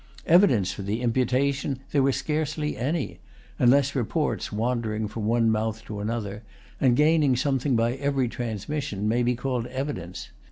Evidence 0.25 0.71
for 0.71 0.81
the 0.81 0.99
imputation 0.99 1.77
there 1.91 2.01
was 2.01 2.15
scarcely 2.15 2.75
any; 2.75 3.19
unless 3.59 3.93
reports 3.93 4.51
wandering 4.51 5.07
from 5.07 5.25
one 5.27 5.51
mouth 5.51 5.85
to 5.85 5.99
another, 5.99 6.41
and 6.79 6.97
gaining 6.97 7.35
something 7.35 7.75
by 7.75 7.93
every 7.93 8.27
transmission, 8.27 9.07
may 9.07 9.21
be 9.21 9.35
called 9.35 9.67
evidence. 9.67 10.31